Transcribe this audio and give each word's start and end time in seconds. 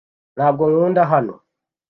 Ntabwo 0.35 0.63
nkunda 0.71 1.01
hano. 1.11 1.33